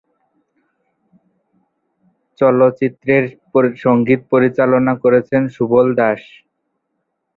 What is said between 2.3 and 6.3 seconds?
চলচ্চিত্রের সঙ্গীত পরিচালনা করেছেন সুবল দাস।